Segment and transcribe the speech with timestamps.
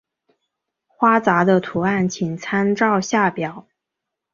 [0.87, 3.67] 花札的图案请参照下表。